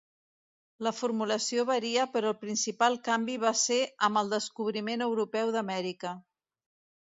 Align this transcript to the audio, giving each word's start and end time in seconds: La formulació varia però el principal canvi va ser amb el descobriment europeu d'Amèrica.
La 0.85 0.91
formulació 0.99 1.65
varia 1.69 2.05
però 2.15 2.31
el 2.33 2.39
principal 2.45 2.97
canvi 3.09 3.35
va 3.45 3.51
ser 3.65 3.77
amb 4.09 4.21
el 4.23 4.33
descobriment 4.33 5.05
europeu 5.09 5.55
d'Amèrica. 5.59 6.17